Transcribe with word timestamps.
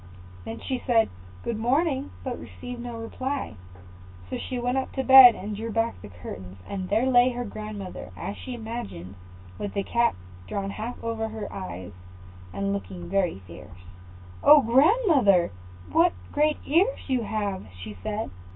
Then 0.45 0.59
she 0.59 0.79
said, 0.83 1.09
"Good 1.43 1.59
morning," 1.59 2.09
but 2.23 2.39
received 2.39 2.81
no 2.81 2.95
reply; 2.97 3.53
so 4.27 4.39
she 4.39 4.57
went 4.57 4.79
up 4.79 4.91
to 4.93 5.03
the 5.03 5.07
bed, 5.07 5.35
and 5.35 5.55
drew 5.55 5.69
back 5.71 6.01
the 6.01 6.07
curtains, 6.09 6.57
and 6.67 6.89
there 6.89 7.05
lay 7.05 7.29
her 7.29 7.45
grandmother, 7.45 8.09
as 8.17 8.35
she 8.35 8.55
imagined, 8.55 9.13
with 9.59 9.75
the 9.75 9.83
cap 9.83 10.15
drawn 10.47 10.71
half 10.71 10.97
over 11.03 11.27
her 11.27 11.53
eyes, 11.53 11.91
and 12.51 12.73
looking 12.73 13.09
very 13.09 13.43
fierce. 13.45 13.85
"Oh, 14.43 14.63
grandmother, 14.63 15.51
what 15.91 16.13
great 16.31 16.57
ears 16.65 17.07
you 17.07 17.21
have!" 17.21 17.67
she 17.79 17.95
said. 18.01 18.31